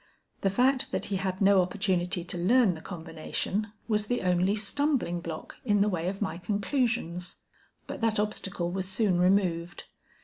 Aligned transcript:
The 0.41 0.49
fact 0.49 0.91
that 0.91 1.05
he 1.13 1.17
had 1.17 1.41
no 1.41 1.61
opportunity 1.61 2.23
to 2.23 2.35
learn 2.35 2.73
the 2.73 2.81
combination, 2.81 3.71
was 3.87 4.07
the 4.07 4.23
only 4.23 4.55
stumbling 4.55 5.21
block 5.21 5.57
in 5.63 5.81
the 5.81 5.89
way 5.89 6.07
of 6.07 6.23
my 6.23 6.39
conclusions. 6.39 7.35
But 7.85 8.01
that 8.01 8.19
obstacle 8.19 8.71
was 8.71 8.87
soon 8.87 9.19
removed. 9.21 9.83